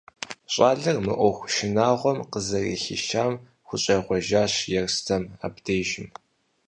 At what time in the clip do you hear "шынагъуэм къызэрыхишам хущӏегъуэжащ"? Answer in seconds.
1.53-4.53